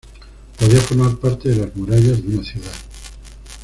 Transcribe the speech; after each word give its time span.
Podía 0.57 0.81
formar 0.81 1.15
parte 1.19 1.49
de 1.49 1.57
las 1.57 1.75
murallas 1.75 2.23
de 2.23 2.29
una 2.35 2.43
ciudad. 2.43 2.73